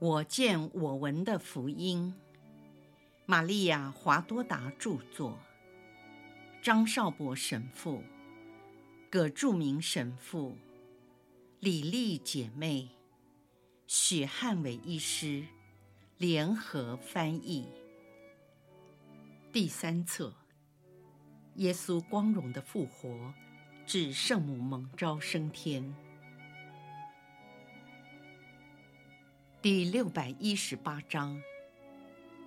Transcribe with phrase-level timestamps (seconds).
[0.00, 2.14] 我见我闻的福音，
[3.26, 5.38] 玛利亚·华多达著作，
[6.62, 8.02] 张绍博神父、
[9.10, 10.56] 葛著名神父、
[11.58, 12.88] 李丽姐妹、
[13.86, 15.44] 许汉伟医师。
[16.16, 17.66] 联合翻译。
[19.50, 20.34] 第三册：
[21.56, 23.32] 耶稣光荣的复活，
[23.86, 25.94] 至圣母蒙召升天。
[29.62, 31.38] 第六百一十八章，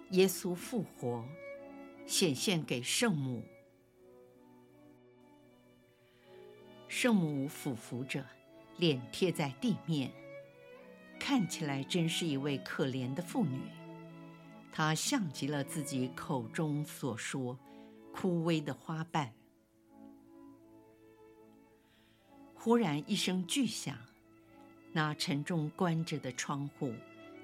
[0.09, 1.23] 耶稣复活，
[2.07, 3.43] 显现给圣母。
[6.87, 8.25] 圣母俯伏着，
[8.77, 10.11] 脸贴在地面，
[11.19, 13.59] 看起来真是一位可怜的妇女。
[14.71, 17.59] 她像极了自己口中所说
[18.11, 19.31] 枯萎的花瓣。
[22.55, 23.95] 忽然一声巨响。
[24.93, 26.93] 那沉重关着的窗户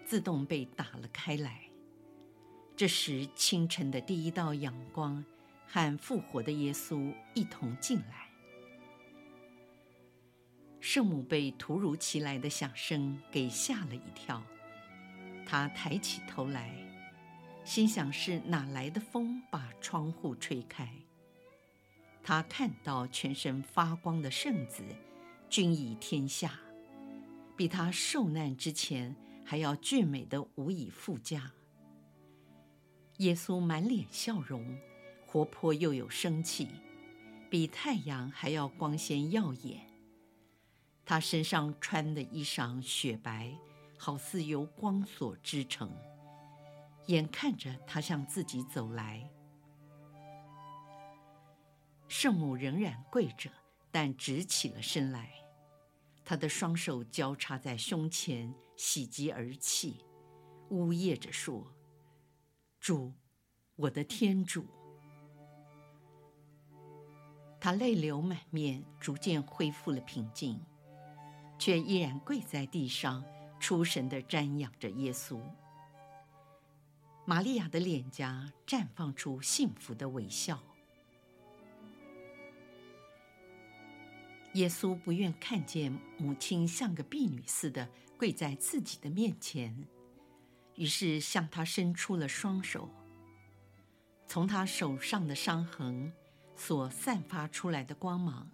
[0.06, 1.64] 自动被打了开来。
[2.78, 5.26] 这时，清晨的第一道阳光
[5.68, 8.30] 和复活的耶稣一同进来。
[10.80, 14.42] 圣母被突如其来的响声给吓了一跳，
[15.46, 16.74] 她抬起头来，
[17.66, 20.90] 心想是哪来的风把窗户吹开。
[22.24, 24.84] 她看到全身发光的圣子，
[25.50, 26.58] 君临天下。
[27.60, 31.52] 比他受难之前还要俊美的无以复加。
[33.18, 34.80] 耶稣满脸笑容，
[35.28, 36.70] 活泼又有生气，
[37.50, 39.86] 比太阳还要光鲜耀眼。
[41.04, 43.54] 他身上穿的衣裳雪白，
[43.98, 45.92] 好似由光所织成。
[47.08, 49.30] 眼看着他向自己走来，
[52.08, 53.52] 圣母仍然跪着，
[53.92, 55.30] 但直起了身来。
[56.30, 60.06] 他的双手交叉在胸前，喜极而泣，
[60.70, 61.74] 呜咽着说
[62.80, 63.12] ：“主，
[63.76, 64.64] 我的天主。”
[67.60, 70.62] 他泪流满面，逐渐恢复了平静，
[71.58, 73.26] 却依然跪在地上，
[73.60, 75.42] 出神地瞻仰着耶稣。
[77.26, 80.62] 玛利亚的脸颊绽放出幸福的微笑。
[84.54, 87.88] 耶稣不愿看见母亲像个婢女似的
[88.18, 89.88] 跪在自己的面前，
[90.76, 92.90] 于是向她伸出了双手。
[94.26, 96.12] 从她手上的伤痕
[96.56, 98.50] 所散发出来的光芒，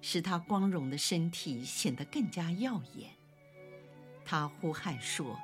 [0.00, 3.10] 使她光荣的身体显得更加耀眼。
[4.24, 5.38] 她呼喊说：“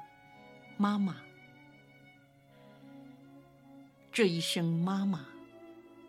[0.78, 1.16] 妈妈！”
[4.10, 5.26] 这一声“妈妈”。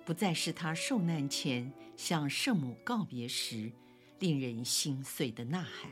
[0.09, 3.71] 不再是他受难前向圣母告别时
[4.17, 5.87] 令人心碎的呐喊，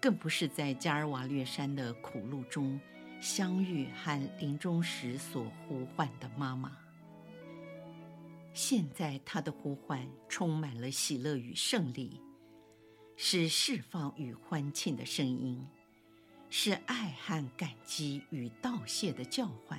[0.00, 2.80] 更不是在加尔瓦略山的苦路中
[3.20, 6.74] 相遇和临终时所呼唤的妈妈。
[8.54, 12.22] 现在他的呼唤充满了喜乐与胜利，
[13.18, 15.62] 是释放与欢庆的声音，
[16.48, 19.78] 是爱和感激与道谢的叫唤。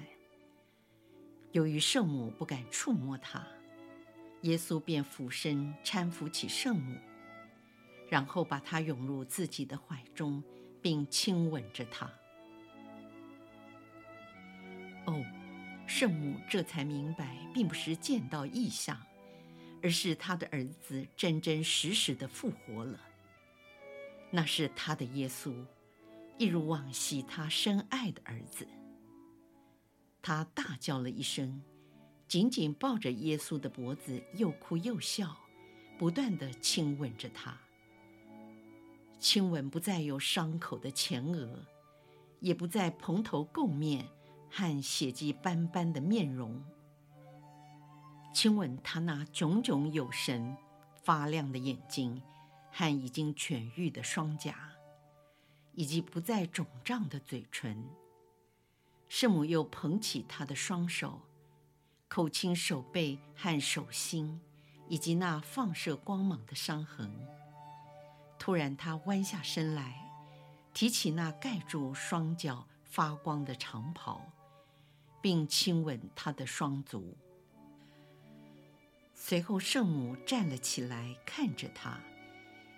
[1.51, 3.45] 由于圣母不敢触摸他，
[4.41, 6.95] 耶稣便俯身搀扶起圣母，
[8.09, 10.43] 然后把她拥入自己的怀中，
[10.81, 12.11] 并亲吻着她。
[15.05, 15.23] 哦，
[15.87, 19.01] 圣母这才明白，并不是见到异象，
[19.81, 22.99] 而是她的儿子真真实实的复活了。
[24.29, 25.55] 那是她的耶稣，
[26.37, 28.67] 一如往昔她深爱的儿子。
[30.27, 31.61] 他大叫了一声，
[32.27, 35.37] 紧紧抱着耶稣的脖子，又哭又笑，
[35.97, 37.57] 不断地亲吻着他。
[39.17, 41.65] 亲吻不再有伤口的前额，
[42.41, 44.05] 也不再蓬头垢面
[44.51, 46.61] 和血迹斑斑的面容。
[48.33, 50.57] 亲吻他那炯炯有神、
[51.05, 52.21] 发亮的眼睛
[52.69, 54.73] 和已经痊愈的双颊，
[55.71, 57.81] 以及不再肿胀的嘴唇。
[59.09, 61.21] 圣母又捧起他的双手，
[62.07, 64.39] 口亲手背和手心，
[64.89, 67.11] 以及那放射光芒的伤痕。
[68.37, 70.11] 突然，他弯下身来，
[70.73, 74.21] 提起那盖住双脚发光的长袍，
[75.21, 77.17] 并亲吻他的双足。
[79.13, 81.99] 随后，圣母站了起来，看着他，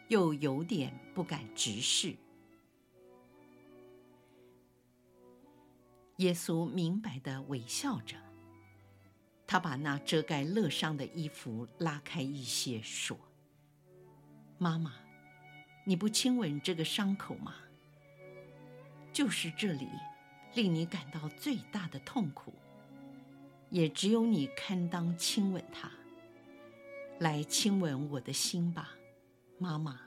[0.08, 2.16] 又有点不敢直视。
[6.20, 8.18] 耶稣明白地微笑着，
[9.48, 13.18] 他把那遮盖乐伤的衣服拉开一些，说
[14.60, 14.96] ：“妈妈，
[15.86, 17.56] 你不亲吻这个伤口吗？
[19.14, 19.88] 就是这里，
[20.56, 22.54] 令你感到最大的痛苦，
[23.70, 25.90] 也只有你堪当亲吻它。
[27.20, 28.90] 来亲吻我的心吧，
[29.58, 30.02] 妈妈。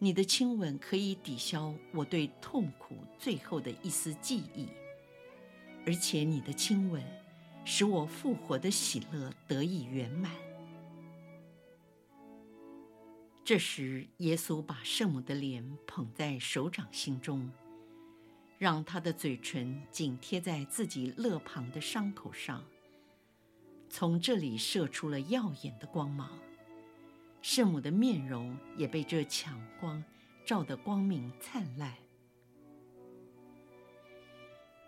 [0.00, 4.66] 你的亲吻可以抵消我对痛苦最后的一丝记忆，
[5.84, 7.02] 而且你的亲吻
[7.64, 10.30] 使我复活的喜乐得以圆满。
[13.44, 17.50] 这时，耶稣把圣母的脸捧在手掌心中，
[18.56, 22.64] 让她的嘴唇紧贴在自己肋旁的伤口上，
[23.90, 26.38] 从这里射出了耀眼的光芒。
[27.42, 30.02] 圣母的面容也被这强光
[30.46, 31.92] 照得光明灿烂。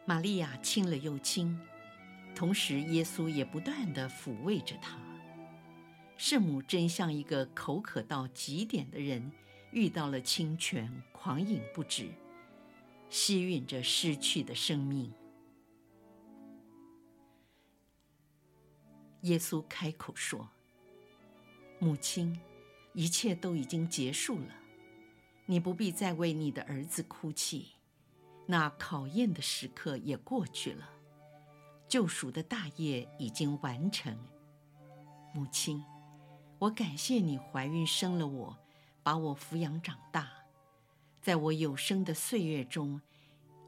[0.06, 1.59] 玛利亚亲了又亲，
[2.35, 4.99] 同时耶稣也不断地抚慰着她。
[6.19, 9.33] 圣母真像一个口渴到极点的人，
[9.73, 12.11] 遇到了清泉，狂饮不止，
[13.09, 15.11] 吸吮着失去的生命。
[19.23, 20.51] 耶稣开口说
[21.81, 22.39] ：“母亲，
[22.93, 24.55] 一切都已经结束了，
[25.47, 27.69] 你不必再为你的儿子哭泣。
[28.46, 30.88] 那考验的时刻也过去了，
[31.88, 34.17] 救赎的大业已经完成，
[35.35, 35.82] 母亲。”
[36.61, 38.56] 我感谢你怀孕生了我，
[39.02, 40.31] 把我抚养长大，
[41.20, 43.02] 在我有生的岁月中，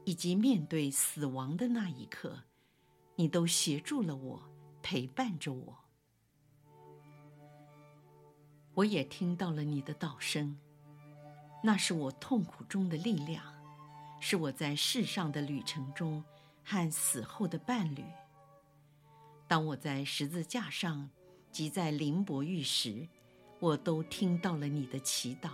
[0.03, 2.43] 以及面对死亡的那一刻，
[3.15, 4.41] 你都协助了我，
[4.81, 5.77] 陪伴着我。
[8.73, 10.57] 我也听到了你的祷声，
[11.61, 13.43] 那是我痛苦中的力量，
[14.19, 16.23] 是我在世上的旅程中
[16.63, 18.03] 和死后的伴侣。
[19.47, 21.09] 当我在十字架上。
[21.49, 23.07] 即在临伯狱时，
[23.59, 25.53] 我都听到了你的祈祷。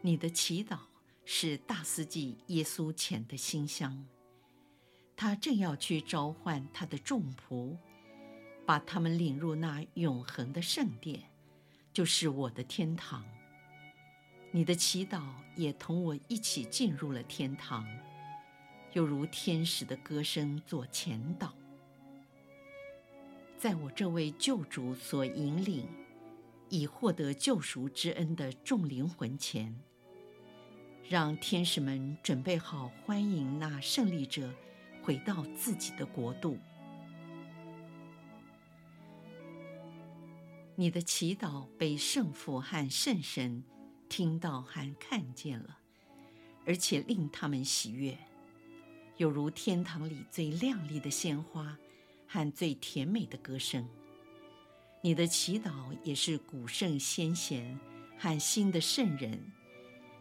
[0.00, 0.78] 你的祈祷
[1.24, 4.06] 是大司祭耶稣前的馨香，
[5.16, 7.76] 他正要去召唤他的众仆，
[8.64, 11.20] 把他们领入那永恒的圣殿，
[11.92, 13.24] 就是我的天堂。
[14.52, 15.22] 你的祈祷
[15.54, 17.86] 也同我一起进入了天堂，
[18.94, 21.54] 又如天使的歌声作前导。
[23.56, 25.86] 在我这位救主所引领，
[26.68, 29.78] 以获得救赎之恩的众灵魂前，
[31.08, 34.52] 让天使们准备好欢迎那胜利者
[35.04, 36.58] 回到自己的国度。
[40.74, 43.62] 你的祈祷被圣父和圣神
[44.10, 45.78] 听到和看见了，
[46.66, 48.18] 而且令他们喜悦，
[49.16, 51.78] 有如天堂里最亮丽的鲜花。
[52.32, 53.84] 和最甜美的歌声，
[55.02, 57.76] 你的祈祷也是古圣先贤
[58.16, 59.36] 和新的圣人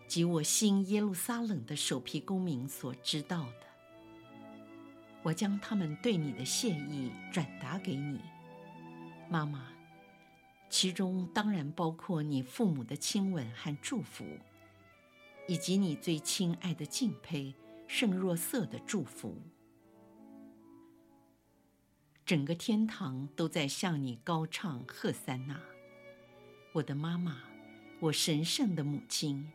[0.07, 3.67] 及我新耶路撒冷的首批公民所知道的。
[5.21, 8.19] 我将他们对你的谢意转达给你，
[9.29, 9.67] 妈妈，
[10.69, 14.23] 其中当然包括你父母的亲吻和祝福，
[15.47, 17.55] 以及你最亲爱的敬佩
[17.87, 19.35] 圣若瑟的祝福。
[22.23, 25.59] 整个天堂都在向你高唱贺三那，
[26.73, 27.37] 我的妈妈，
[27.99, 29.51] 我神圣的母亲，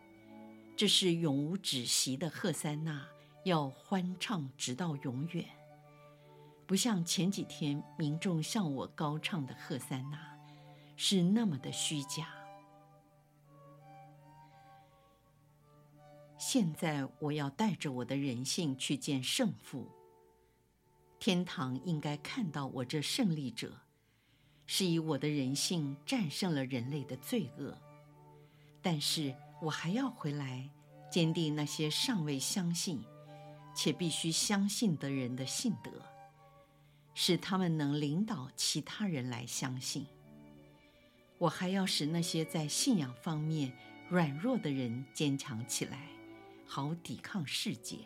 [0.76, 3.06] 这是永无止息的贺三那，
[3.44, 5.44] 要欢唱直到永远。
[6.66, 10.33] 不像前几天民众向我高唱的贺三那，
[10.96, 12.28] 是那么的虚假。
[16.38, 19.90] 现在我要带着我的人性去见圣父。
[21.18, 23.80] 天堂应该看到我这胜利者，
[24.66, 27.76] 是以我的人性战胜了人类的罪恶。
[28.82, 30.68] 但是我还要回来，
[31.10, 33.02] 坚定那些尚未相信，
[33.74, 35.90] 且必须相信的人的信德，
[37.14, 40.06] 使他们能领导其他人来相信。
[41.38, 43.72] 我还要使那些在信仰方面
[44.08, 46.08] 软弱的人坚强起来，
[46.66, 47.98] 好抵抗世界。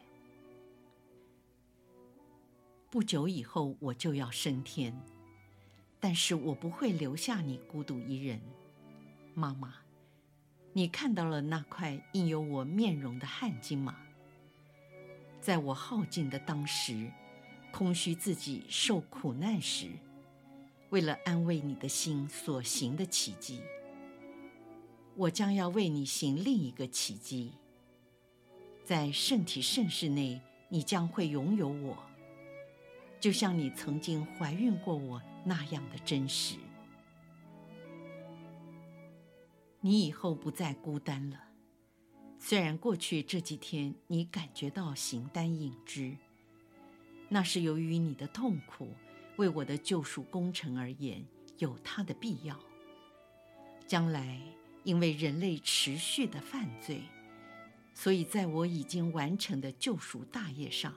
[2.91, 4.99] 不久以后，我就要升天，
[6.01, 8.41] 但是我不会留下你孤独一人，
[9.35, 9.75] 妈妈。
[10.73, 13.97] 你看到了那块印有我面容的汗巾吗？
[15.41, 17.11] 在我耗尽的当时，
[17.71, 19.91] 空虚自己受苦难时，
[20.91, 23.61] 为了安慰你的心所行的奇迹，
[25.15, 27.53] 我将要为你行另一个奇迹。
[28.85, 30.41] 在圣体圣事内，
[30.71, 31.99] 你将会拥有我。
[33.21, 36.57] 就像你曾经怀孕过我那样的真实，
[39.81, 41.39] 你以后不再孤单了。
[42.39, 46.17] 虽然过去这几天你感觉到形单影只，
[47.29, 48.89] 那是由于你的痛苦
[49.39, 51.25] 为我的救赎工程而言
[51.59, 52.57] 有它的必要。
[53.87, 54.39] 将来
[54.85, 57.01] 因为人类持续的犯罪，
[57.95, 60.95] 所以在我已经完成的救赎大业上，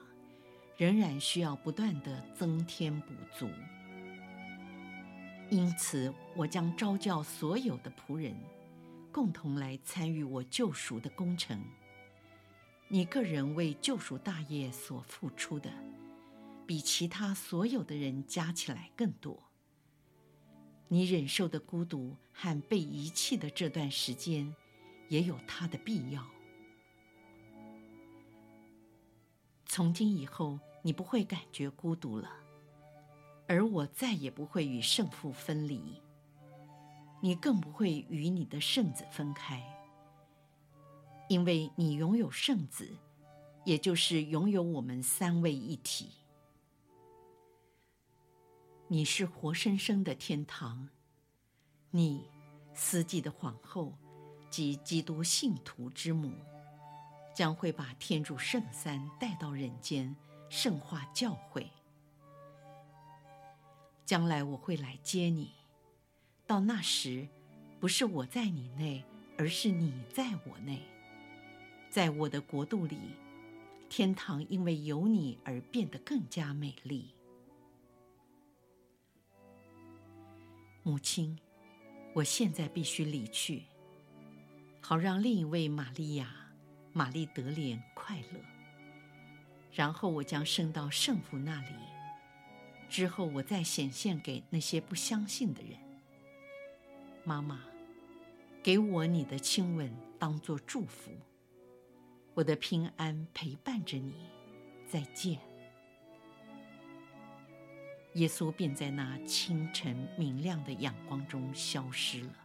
[0.76, 3.48] 仍然需要不断地增添补足。
[5.50, 8.34] 因此，我将召叫所有的仆人，
[9.10, 11.62] 共同来参与我救赎的工程。
[12.88, 15.70] 你个人为救赎大业所付出的，
[16.66, 19.42] 比其他所有的人加起来更多。
[20.88, 24.54] 你忍受的孤独和被遗弃的这段时间，
[25.08, 26.26] 也有它的必要。
[29.64, 32.30] 从今以后，你不会感觉孤独了。
[33.48, 36.00] 而我再也不会与圣父分离，
[37.20, 39.62] 你更不会与你的圣子分开，
[41.28, 42.88] 因为你拥有圣子，
[43.64, 46.10] 也就是拥有我们三位一体。
[48.92, 50.90] 你是活生生的天堂，
[51.92, 52.28] 你
[52.74, 53.96] 司祭的皇后
[54.50, 56.30] 及基督信徒之母，
[57.34, 60.14] 将会把天主圣三带到人间，
[60.50, 61.70] 圣化教会。
[64.04, 65.52] 将来我会来接你，
[66.46, 67.26] 到那时，
[67.80, 69.02] 不是我在你内，
[69.38, 70.82] 而是你在我内。
[71.88, 72.98] 在我的国度里，
[73.88, 77.14] 天堂因为有你而变得更加美丽。
[80.84, 81.38] 母亲，
[82.12, 83.62] 我现在必须离去，
[84.80, 86.28] 好让另一位玛利亚，
[86.92, 88.40] 玛丽德莲快乐。
[89.72, 91.72] 然后我将升到圣父那里。
[92.88, 95.78] 之后，我再显现给那些不相信的人。
[97.24, 97.60] 妈妈，
[98.62, 101.12] 给我你的亲吻当作祝福。
[102.34, 104.14] 我的平安陪伴着你，
[104.86, 105.38] 再见。
[108.14, 112.41] 耶稣便在那清晨明亮的阳光中消失了。